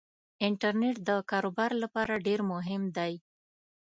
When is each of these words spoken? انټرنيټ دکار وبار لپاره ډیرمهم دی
انټرنيټ 0.47 0.95
دکار 1.09 1.43
وبار 1.49 1.71
لپاره 1.83 2.13
ډیرمهم 2.27 2.83
دی 2.97 3.13